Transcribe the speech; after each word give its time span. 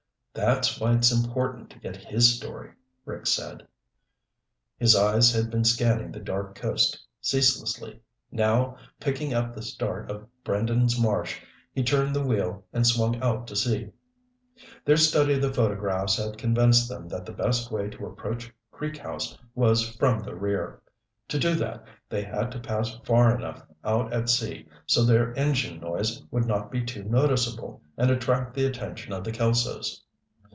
"That's 0.33 0.79
why 0.79 0.93
it's 0.93 1.11
important 1.11 1.69
to 1.71 1.79
get 1.79 1.97
his 1.97 2.37
story," 2.37 2.71
Rick 3.03 3.27
said. 3.27 3.67
His 4.77 4.95
eyes 4.95 5.33
had 5.33 5.49
been 5.51 5.65
scanning 5.65 6.09
the 6.09 6.21
dark 6.21 6.55
coast 6.55 6.93
line 6.95 6.99
ceaselessly. 7.19 7.99
Now, 8.31 8.77
picking 8.97 9.33
up 9.33 9.53
the 9.53 9.61
start 9.61 10.09
of 10.09 10.25
Brendan's 10.45 10.97
Marsh, 10.97 11.41
he 11.73 11.83
turned 11.83 12.15
the 12.15 12.23
wheel 12.23 12.63
and 12.71 12.87
swung 12.87 13.21
out 13.21 13.45
to 13.47 13.57
sea. 13.57 13.89
Their 14.85 14.95
study 14.95 15.33
of 15.33 15.41
the 15.41 15.53
photographs 15.53 16.15
had 16.15 16.37
convinced 16.37 16.87
them 16.87 17.09
that 17.09 17.25
the 17.25 17.33
best 17.33 17.69
way 17.69 17.89
to 17.89 18.05
approach 18.05 18.53
Creek 18.71 18.95
House 18.95 19.37
was 19.53 19.89
from 19.97 20.21
the 20.21 20.33
rear. 20.33 20.81
To 21.27 21.39
do 21.39 21.55
that, 21.55 21.83
they 22.07 22.23
had 22.23 22.51
to 22.53 22.59
pass 22.61 22.97
far 23.03 23.35
enough 23.35 23.61
out 23.83 24.13
at 24.13 24.29
sea 24.29 24.69
so 24.85 25.03
their 25.03 25.33
engine 25.35 25.81
noise 25.81 26.23
would 26.31 26.45
not 26.45 26.71
be 26.71 26.85
too 26.85 27.03
noticeable 27.03 27.81
and 27.97 28.09
attract 28.09 28.53
the 28.53 28.65
attention 28.65 29.11
of 29.11 29.25
the 29.25 29.33
Kelsos. 29.33 30.03